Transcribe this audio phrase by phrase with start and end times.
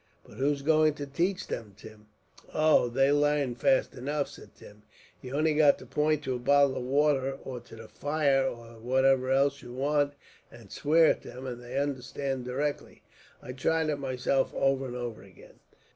[0.23, 2.07] "But who's going to teach them, Tim?"
[2.55, 4.81] "Oh, they larn fast enough," said Tim.
[5.21, 8.79] "You've only got to point to a bottle of water, or to the fire, or
[8.79, 10.13] whatever else you want,
[10.51, 13.03] and swear at them, and they understand directly.
[13.43, 15.59] I've tried it myself, over and over again."